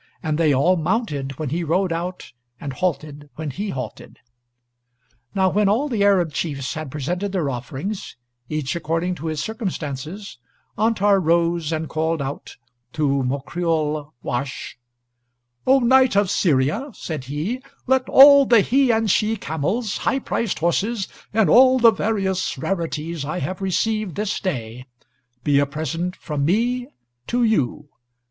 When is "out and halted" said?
1.93-3.29